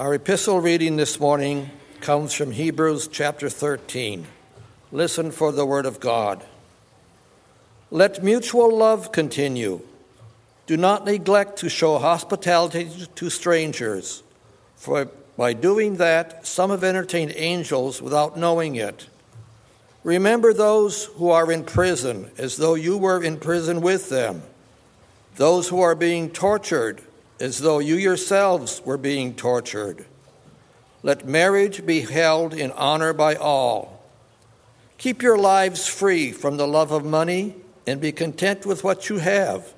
Our 0.00 0.14
epistle 0.14 0.62
reading 0.62 0.96
this 0.96 1.20
morning 1.20 1.68
comes 2.00 2.32
from 2.32 2.52
Hebrews 2.52 3.06
chapter 3.08 3.50
13. 3.50 4.26
Listen 4.92 5.30
for 5.30 5.52
the 5.52 5.66
word 5.66 5.84
of 5.84 6.00
God. 6.00 6.42
Let 7.90 8.24
mutual 8.24 8.74
love 8.74 9.12
continue. 9.12 9.82
Do 10.66 10.78
not 10.78 11.04
neglect 11.04 11.58
to 11.58 11.68
show 11.68 11.98
hospitality 11.98 12.88
to 13.14 13.28
strangers, 13.28 14.22
for 14.74 15.10
by 15.36 15.52
doing 15.52 15.96
that, 15.96 16.46
some 16.46 16.70
have 16.70 16.82
entertained 16.82 17.34
angels 17.36 18.00
without 18.00 18.38
knowing 18.38 18.76
it. 18.76 19.06
Remember 20.02 20.54
those 20.54 21.04
who 21.16 21.28
are 21.28 21.52
in 21.52 21.62
prison 21.62 22.30
as 22.38 22.56
though 22.56 22.74
you 22.74 22.96
were 22.96 23.22
in 23.22 23.36
prison 23.36 23.82
with 23.82 24.08
them, 24.08 24.44
those 25.36 25.68
who 25.68 25.82
are 25.82 25.94
being 25.94 26.30
tortured 26.30 27.02
as 27.40 27.58
though 27.58 27.78
you 27.78 27.96
yourselves 27.96 28.82
were 28.84 28.98
being 28.98 29.34
tortured. 29.34 30.04
Let 31.02 31.26
marriage 31.26 31.86
be 31.86 32.00
held 32.00 32.52
in 32.52 32.70
honor 32.72 33.12
by 33.12 33.34
all. 33.34 34.04
Keep 34.98 35.22
your 35.22 35.38
lives 35.38 35.88
free 35.88 36.30
from 36.30 36.58
the 36.58 36.68
love 36.68 36.92
of 36.92 37.04
money 37.04 37.56
and 37.86 38.00
be 38.00 38.12
content 38.12 38.66
with 38.66 38.84
what 38.84 39.08
you 39.08 39.18
have. 39.18 39.72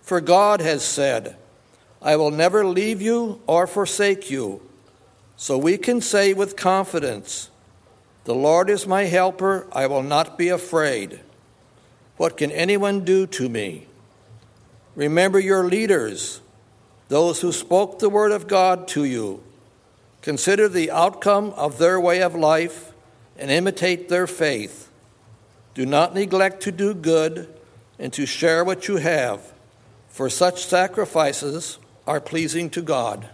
For 0.00 0.20
God 0.20 0.60
has 0.60 0.84
said, 0.84 1.36
I 2.00 2.14
will 2.14 2.30
never 2.30 2.64
leave 2.64 3.02
you 3.02 3.40
or 3.48 3.66
forsake 3.66 4.30
you. 4.30 4.62
So 5.36 5.58
we 5.58 5.76
can 5.76 6.00
say 6.00 6.32
with 6.32 6.54
confidence, 6.54 7.50
The 8.24 8.34
Lord 8.34 8.70
is 8.70 8.86
my 8.86 9.02
helper, 9.04 9.66
I 9.72 9.88
will 9.88 10.04
not 10.04 10.38
be 10.38 10.48
afraid. 10.48 11.20
What 12.16 12.36
can 12.36 12.52
anyone 12.52 13.04
do 13.04 13.26
to 13.26 13.48
me? 13.48 13.88
Remember 14.94 15.40
your 15.40 15.64
leaders, 15.64 16.40
those 17.08 17.40
who 17.40 17.52
spoke 17.52 17.98
the 17.98 18.08
word 18.08 18.32
of 18.32 18.48
God 18.48 18.88
to 18.88 19.04
you. 19.04 19.42
Consider 20.22 20.68
the 20.68 20.90
outcome 20.90 21.50
of 21.50 21.78
their 21.78 22.00
way 22.00 22.20
of 22.20 22.34
life 22.34 22.92
and 23.38 23.50
imitate 23.50 24.08
their 24.08 24.26
faith. 24.26 24.90
Do 25.74 25.86
not 25.86 26.14
neglect 26.14 26.62
to 26.62 26.72
do 26.72 26.94
good 26.94 27.48
and 27.98 28.12
to 28.14 28.26
share 28.26 28.64
what 28.64 28.88
you 28.88 28.96
have, 28.96 29.52
for 30.08 30.28
such 30.28 30.64
sacrifices 30.64 31.78
are 32.06 32.20
pleasing 32.20 32.70
to 32.70 32.82
God. 32.82 33.28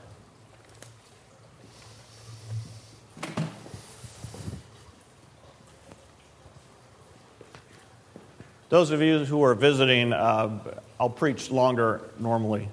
Those 8.69 8.91
of 8.91 9.03
you 9.03 9.27
who 9.27 9.43
are 9.45 9.55
visiting, 9.55 10.15
uh, 10.15 10.59
I'll 10.99 11.11
preach 11.11 11.51
longer 11.51 12.01
normally, 12.19 12.69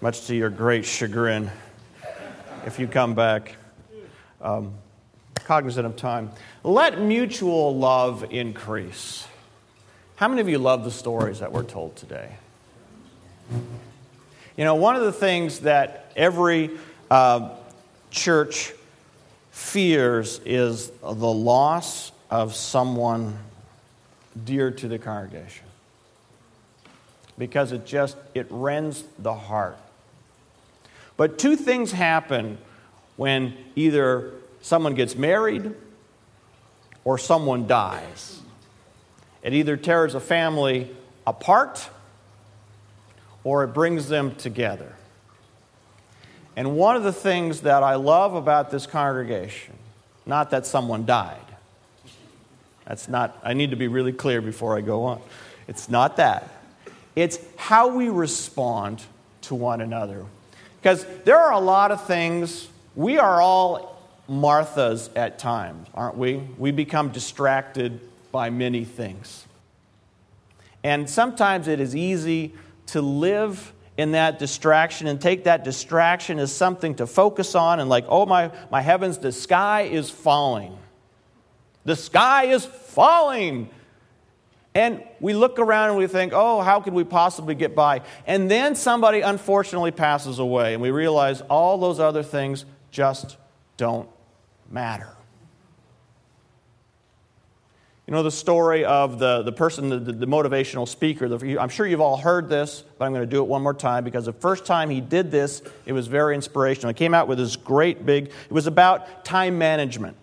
much 0.00 0.26
to 0.26 0.34
your 0.34 0.50
great 0.50 0.84
chagrin 0.84 1.50
if 2.66 2.78
you 2.78 2.86
come 2.86 3.14
back. 3.14 3.56
Um, 4.40 4.74
cognizant 5.34 5.86
of 5.86 5.96
time. 5.96 6.30
Let 6.62 7.00
mutual 7.00 7.76
love 7.76 8.24
increase. 8.30 9.26
How 10.16 10.28
many 10.28 10.40
of 10.40 10.48
you 10.48 10.58
love 10.58 10.84
the 10.84 10.90
stories 10.90 11.40
that 11.40 11.52
we're 11.52 11.64
told 11.64 11.96
today? 11.96 12.30
You 14.56 14.64
know, 14.64 14.74
one 14.74 14.96
of 14.96 15.02
the 15.02 15.12
things 15.12 15.60
that 15.60 16.12
every 16.16 16.70
uh, 17.10 17.50
church 18.10 18.72
fears 19.50 20.40
is 20.44 20.90
the 21.02 21.12
loss 21.12 22.12
of 22.30 22.54
someone 22.54 23.36
dear 24.44 24.70
to 24.70 24.88
the 24.88 24.98
congregation 24.98 25.64
because 27.36 27.72
it 27.72 27.84
just 27.84 28.16
it 28.34 28.46
rends 28.50 29.04
the 29.18 29.34
heart 29.34 29.78
but 31.16 31.38
two 31.38 31.56
things 31.56 31.92
happen 31.92 32.58
when 33.16 33.56
either 33.76 34.32
someone 34.60 34.94
gets 34.94 35.14
married 35.14 35.74
or 37.04 37.18
someone 37.18 37.66
dies. 37.66 38.40
It 39.42 39.52
either 39.52 39.76
tears 39.76 40.14
a 40.14 40.20
family 40.20 40.90
apart 41.26 41.88
or 43.44 43.62
it 43.62 43.68
brings 43.68 44.08
them 44.08 44.34
together. 44.34 44.94
And 46.56 46.76
one 46.76 46.96
of 46.96 47.02
the 47.02 47.12
things 47.12 47.62
that 47.62 47.82
I 47.82 47.96
love 47.96 48.34
about 48.34 48.70
this 48.70 48.86
congregation, 48.86 49.74
not 50.24 50.50
that 50.50 50.66
someone 50.66 51.04
died, 51.04 51.36
that's 52.86 53.08
not, 53.08 53.38
I 53.42 53.54
need 53.54 53.70
to 53.70 53.76
be 53.76 53.88
really 53.88 54.12
clear 54.12 54.40
before 54.40 54.76
I 54.76 54.80
go 54.80 55.04
on. 55.04 55.20
It's 55.68 55.88
not 55.88 56.16
that. 56.16 56.48
It's 57.16 57.38
how 57.56 57.88
we 57.88 58.08
respond 58.08 59.02
to 59.42 59.54
one 59.54 59.80
another. 59.80 60.24
Because 60.80 61.06
there 61.24 61.38
are 61.38 61.52
a 61.52 61.60
lot 61.60 61.90
of 61.92 62.06
things, 62.06 62.68
we 62.94 63.18
are 63.18 63.40
all 63.40 63.98
Marthas 64.28 65.10
at 65.16 65.38
times, 65.38 65.88
aren't 65.94 66.16
we? 66.16 66.36
We 66.58 66.72
become 66.72 67.10
distracted 67.10 68.00
by 68.32 68.50
many 68.50 68.84
things. 68.84 69.44
And 70.82 71.08
sometimes 71.08 71.68
it 71.68 71.80
is 71.80 71.94
easy 71.94 72.54
to 72.88 73.00
live 73.00 73.72
in 73.96 74.12
that 74.12 74.38
distraction 74.38 75.06
and 75.06 75.20
take 75.20 75.44
that 75.44 75.64
distraction 75.64 76.38
as 76.38 76.52
something 76.52 76.96
to 76.96 77.06
focus 77.06 77.54
on 77.54 77.80
and, 77.80 77.88
like, 77.88 78.04
oh 78.08 78.26
my, 78.26 78.50
my 78.70 78.82
heavens, 78.82 79.18
the 79.18 79.32
sky 79.32 79.82
is 79.82 80.10
falling. 80.10 80.76
The 81.84 81.96
sky 81.96 82.46
is 82.46 82.64
falling. 82.64 83.70
And 84.74 85.04
we 85.20 85.34
look 85.34 85.60
around 85.60 85.90
and 85.90 85.98
we 85.98 86.08
think, 86.08 86.32
oh, 86.34 86.60
how 86.60 86.80
could 86.80 86.94
we 86.94 87.04
possibly 87.04 87.54
get 87.54 87.76
by? 87.76 88.02
And 88.26 88.50
then 88.50 88.74
somebody 88.74 89.20
unfortunately 89.20 89.92
passes 89.92 90.40
away, 90.40 90.74
and 90.74 90.82
we 90.82 90.90
realize 90.90 91.42
all 91.42 91.78
those 91.78 92.00
other 92.00 92.24
things 92.24 92.64
just 92.90 93.36
don't 93.76 94.08
matter. 94.70 95.14
You 98.06 98.12
know 98.12 98.22
the 98.22 98.30
story 98.30 98.84
of 98.84 99.18
the, 99.18 99.42
the 99.42 99.52
person, 99.52 99.88
the, 99.88 99.98
the 99.98 100.26
motivational 100.26 100.86
speaker. 100.86 101.26
The, 101.26 101.58
I'm 101.58 101.70
sure 101.70 101.86
you've 101.86 102.02
all 102.02 102.18
heard 102.18 102.50
this, 102.50 102.84
but 102.98 103.06
I'm 103.06 103.12
going 103.12 103.22
to 103.22 103.30
do 103.30 103.42
it 103.42 103.46
one 103.46 103.62
more 103.62 103.72
time 103.72 104.04
because 104.04 104.26
the 104.26 104.32
first 104.32 104.66
time 104.66 104.90
he 104.90 105.00
did 105.00 105.30
this, 105.30 105.62
it 105.86 105.92
was 105.92 106.06
very 106.06 106.34
inspirational. 106.34 106.88
He 106.88 106.94
came 106.94 107.14
out 107.14 107.28
with 107.28 107.38
this 107.38 107.56
great 107.56 108.04
big, 108.04 108.26
it 108.26 108.52
was 108.52 108.66
about 108.66 109.24
time 109.24 109.56
management. 109.56 110.18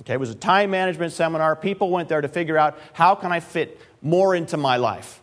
Okay, 0.00 0.14
it 0.14 0.20
was 0.20 0.30
a 0.30 0.34
time 0.34 0.70
management 0.70 1.12
seminar. 1.12 1.54
People 1.54 1.90
went 1.90 2.08
there 2.08 2.20
to 2.20 2.28
figure 2.28 2.58
out 2.58 2.78
how 2.92 3.14
can 3.14 3.32
I 3.32 3.40
fit 3.40 3.80
more 4.02 4.34
into 4.34 4.56
my 4.56 4.76
life. 4.76 5.20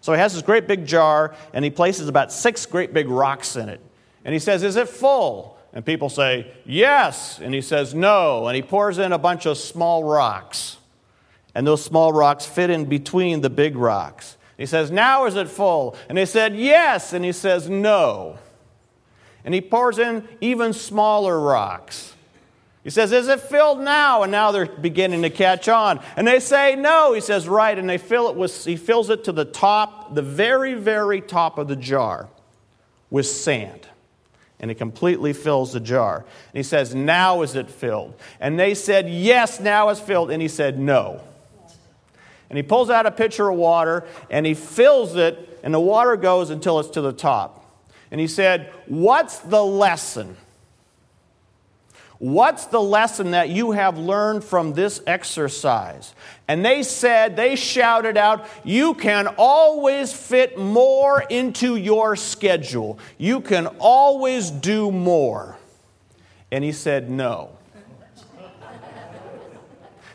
So 0.00 0.12
he 0.12 0.18
has 0.18 0.34
this 0.34 0.42
great 0.42 0.66
big 0.66 0.84
jar 0.84 1.34
and 1.52 1.64
he 1.64 1.70
places 1.70 2.08
about 2.08 2.32
six 2.32 2.66
great 2.66 2.92
big 2.92 3.08
rocks 3.08 3.56
in 3.56 3.68
it. 3.68 3.80
And 4.24 4.32
he 4.32 4.38
says, 4.38 4.62
Is 4.62 4.76
it 4.76 4.88
full? 4.88 5.58
And 5.72 5.84
people 5.84 6.08
say, 6.08 6.52
Yes. 6.66 7.38
And 7.40 7.54
he 7.54 7.60
says, 7.60 7.94
No. 7.94 8.46
And 8.46 8.56
he 8.56 8.62
pours 8.62 8.98
in 8.98 9.12
a 9.12 9.18
bunch 9.18 9.46
of 9.46 9.56
small 9.56 10.04
rocks. 10.04 10.76
And 11.54 11.66
those 11.66 11.84
small 11.84 12.12
rocks 12.12 12.46
fit 12.46 12.70
in 12.70 12.86
between 12.86 13.40
the 13.40 13.50
big 13.50 13.76
rocks. 13.76 14.36
He 14.58 14.66
says, 14.66 14.90
Now 14.90 15.26
is 15.26 15.36
it 15.36 15.48
full? 15.48 15.96
And 16.08 16.18
they 16.18 16.26
said, 16.26 16.56
Yes. 16.56 17.12
And 17.12 17.24
he 17.24 17.32
says, 17.32 17.68
No. 17.68 18.38
And 19.44 19.54
he 19.54 19.60
pours 19.60 19.98
in 19.98 20.28
even 20.40 20.72
smaller 20.72 21.38
rocks. 21.40 22.11
He 22.84 22.90
says, 22.90 23.12
Is 23.12 23.28
it 23.28 23.40
filled 23.40 23.80
now? 23.80 24.22
And 24.22 24.32
now 24.32 24.50
they're 24.50 24.66
beginning 24.66 25.22
to 25.22 25.30
catch 25.30 25.68
on. 25.68 26.00
And 26.16 26.26
they 26.26 26.40
say, 26.40 26.74
No. 26.74 27.12
He 27.12 27.20
says, 27.20 27.48
Right. 27.48 27.78
And 27.78 27.88
they 27.88 27.98
fill 27.98 28.28
it 28.28 28.36
with, 28.36 28.64
he 28.64 28.76
fills 28.76 29.10
it 29.10 29.24
to 29.24 29.32
the 29.32 29.44
top, 29.44 30.14
the 30.14 30.22
very, 30.22 30.74
very 30.74 31.20
top 31.20 31.58
of 31.58 31.68
the 31.68 31.76
jar 31.76 32.28
with 33.10 33.26
sand. 33.26 33.88
And 34.58 34.70
it 34.70 34.76
completely 34.76 35.32
fills 35.32 35.72
the 35.72 35.80
jar. 35.80 36.18
And 36.18 36.56
he 36.56 36.62
says, 36.62 36.94
Now 36.94 37.42
is 37.42 37.54
it 37.54 37.70
filled? 37.70 38.14
And 38.40 38.58
they 38.58 38.74
said, 38.74 39.08
Yes, 39.08 39.60
now 39.60 39.88
it's 39.90 40.00
filled. 40.00 40.30
And 40.30 40.42
he 40.42 40.48
said, 40.48 40.78
No. 40.78 41.20
And 42.50 42.56
he 42.56 42.62
pulls 42.62 42.90
out 42.90 43.06
a 43.06 43.10
pitcher 43.10 43.48
of 43.48 43.56
water 43.56 44.04
and 44.28 44.44
he 44.44 44.52
fills 44.52 45.16
it, 45.16 45.60
and 45.62 45.72
the 45.72 45.80
water 45.80 46.16
goes 46.16 46.50
until 46.50 46.80
it's 46.80 46.90
to 46.90 47.00
the 47.00 47.12
top. 47.12 47.60
And 48.10 48.20
he 48.20 48.26
said, 48.26 48.72
What's 48.86 49.38
the 49.38 49.64
lesson? 49.64 50.36
What's 52.22 52.66
the 52.66 52.80
lesson 52.80 53.32
that 53.32 53.48
you 53.48 53.72
have 53.72 53.98
learned 53.98 54.44
from 54.44 54.74
this 54.74 55.02
exercise? 55.08 56.14
And 56.46 56.64
they 56.64 56.84
said, 56.84 57.34
they 57.34 57.56
shouted 57.56 58.16
out, 58.16 58.46
You 58.62 58.94
can 58.94 59.26
always 59.36 60.12
fit 60.12 60.56
more 60.56 61.20
into 61.20 61.74
your 61.74 62.14
schedule. 62.14 63.00
You 63.18 63.40
can 63.40 63.66
always 63.80 64.52
do 64.52 64.92
more. 64.92 65.58
And 66.52 66.62
he 66.62 66.70
said, 66.70 67.10
No. 67.10 67.58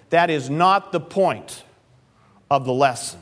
that 0.09 0.29
is 0.29 0.49
not 0.49 0.93
the 0.93 1.01
point 1.01 1.65
of 2.49 2.63
the 2.63 2.71
lesson. 2.71 3.19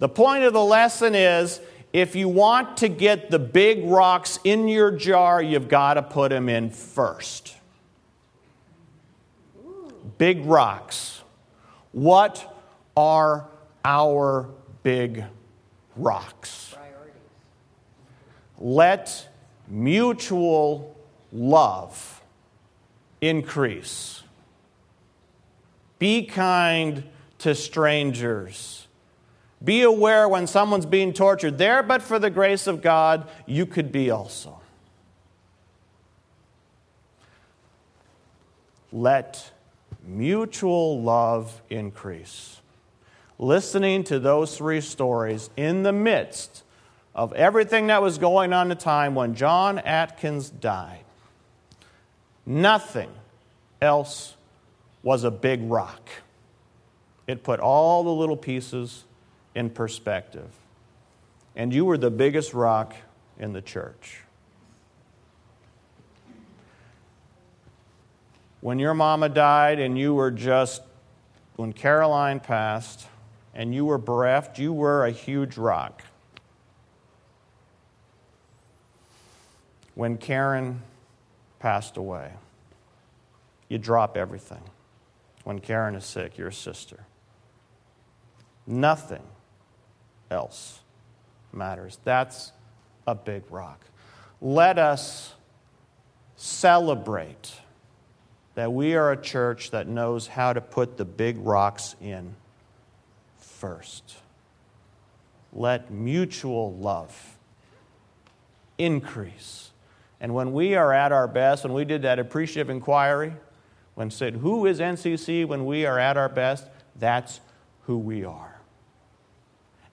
The 0.00 0.08
point 0.08 0.42
of 0.42 0.52
the 0.52 0.64
lesson 0.64 1.14
is 1.14 1.60
if 1.92 2.16
you 2.16 2.28
want 2.28 2.78
to 2.78 2.88
get 2.88 3.30
the 3.30 3.38
big 3.38 3.84
rocks 3.84 4.40
in 4.42 4.66
your 4.66 4.90
jar, 4.90 5.40
you've 5.40 5.68
got 5.68 5.94
to 5.94 6.02
put 6.02 6.30
them 6.30 6.48
in 6.48 6.70
first 6.70 7.54
big 10.18 10.44
rocks. 10.44 11.22
What 11.92 12.52
are 12.96 13.48
our 13.84 14.48
big 14.82 15.24
rocks? 15.96 16.74
Let 18.58 19.28
mutual 19.68 20.96
love 21.32 22.22
increase. 23.20 24.22
Be 25.98 26.24
kind 26.24 27.04
to 27.38 27.54
strangers. 27.54 28.86
Be 29.62 29.82
aware 29.82 30.28
when 30.28 30.46
someone's 30.46 30.86
being 30.86 31.12
tortured. 31.12 31.56
There, 31.56 31.82
but 31.82 32.02
for 32.02 32.18
the 32.18 32.30
grace 32.30 32.66
of 32.66 32.82
God, 32.82 33.26
you 33.46 33.64
could 33.64 33.90
be 33.90 34.10
also. 34.10 34.60
Let 38.92 39.50
mutual 40.06 41.00
love 41.02 41.62
increase. 41.70 42.60
Listening 43.38 44.04
to 44.04 44.18
those 44.18 44.56
three 44.56 44.80
stories 44.80 45.50
in 45.56 45.82
the 45.82 45.92
midst 45.92 46.62
of 47.14 47.32
everything 47.32 47.88
that 47.88 48.02
was 48.02 48.18
going 48.18 48.52
on 48.52 48.70
at 48.70 48.78
the 48.78 48.84
time 48.84 49.14
when 49.14 49.34
John 49.34 49.78
Atkins 49.78 50.50
died, 50.50 51.04
nothing 52.46 53.10
else 53.80 54.34
was 55.02 55.24
a 55.24 55.30
big 55.30 55.62
rock. 55.64 56.08
It 57.26 57.42
put 57.42 57.60
all 57.60 58.04
the 58.04 58.10
little 58.10 58.36
pieces 58.36 59.04
in 59.54 59.70
perspective. 59.70 60.50
And 61.56 61.72
you 61.72 61.84
were 61.84 61.98
the 61.98 62.10
biggest 62.10 62.52
rock 62.52 62.94
in 63.38 63.52
the 63.52 63.62
church. 63.62 64.23
When 68.64 68.78
your 68.78 68.94
mama 68.94 69.28
died 69.28 69.78
and 69.78 69.98
you 69.98 70.14
were 70.14 70.30
just, 70.30 70.80
when 71.56 71.74
Caroline 71.74 72.40
passed 72.40 73.06
and 73.52 73.74
you 73.74 73.84
were 73.84 73.98
bereft, 73.98 74.58
you 74.58 74.72
were 74.72 75.04
a 75.04 75.10
huge 75.10 75.58
rock. 75.58 76.02
When 79.94 80.16
Karen 80.16 80.80
passed 81.58 81.98
away, 81.98 82.32
you 83.68 83.76
drop 83.76 84.16
everything. 84.16 84.62
When 85.42 85.58
Karen 85.58 85.94
is 85.94 86.06
sick, 86.06 86.38
you're 86.38 86.48
a 86.48 86.52
sister. 86.52 87.04
Nothing 88.66 89.24
else 90.30 90.80
matters. 91.52 91.98
That's 92.04 92.52
a 93.06 93.14
big 93.14 93.42
rock. 93.50 93.84
Let 94.40 94.78
us 94.78 95.34
celebrate 96.36 97.60
that 98.54 98.72
we 98.72 98.94
are 98.94 99.12
a 99.12 99.16
church 99.16 99.70
that 99.72 99.88
knows 99.88 100.26
how 100.26 100.52
to 100.52 100.60
put 100.60 100.96
the 100.96 101.04
big 101.04 101.38
rocks 101.38 101.96
in 102.00 102.34
first. 103.38 104.16
Let 105.52 105.90
mutual 105.90 106.74
love 106.74 107.36
increase. 108.78 109.70
And 110.20 110.34
when 110.34 110.52
we 110.52 110.74
are 110.74 110.92
at 110.92 111.12
our 111.12 111.28
best, 111.28 111.64
when 111.64 111.72
we 111.72 111.84
did 111.84 112.02
that 112.02 112.18
appreciative 112.18 112.70
inquiry, 112.70 113.34
when 113.94 114.10
said, 114.10 114.36
Who 114.36 114.66
is 114.66 114.80
NCC 114.80 115.46
when 115.46 115.64
we 115.64 115.86
are 115.86 115.98
at 115.98 116.16
our 116.16 116.28
best? 116.28 116.66
That's 116.96 117.40
who 117.82 117.98
we 117.98 118.24
are. 118.24 118.60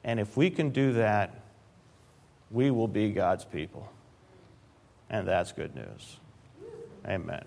And 0.04 0.20
if 0.20 0.36
we 0.36 0.50
can 0.50 0.70
do 0.70 0.94
that, 0.94 1.42
we 2.50 2.72
will 2.72 2.88
be 2.88 3.12
God's 3.12 3.46
people. 3.46 3.92
And 5.10 5.28
that's 5.28 5.52
good 5.52 5.76
news. 5.76 6.18
Amen. 7.06 7.44